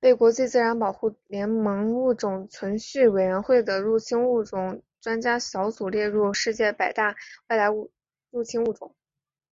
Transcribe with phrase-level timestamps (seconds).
[0.00, 7.14] 被国际自然保护联盟物种存续委员会的入侵物种专家小组列入世界百大
[7.46, 7.68] 外来
[8.30, 8.92] 入侵种。